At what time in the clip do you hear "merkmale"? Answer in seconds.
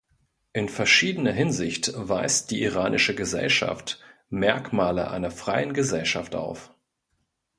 4.31-5.11